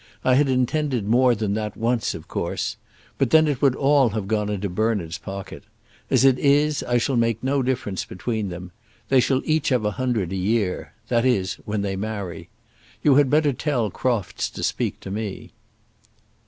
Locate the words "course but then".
2.27-3.47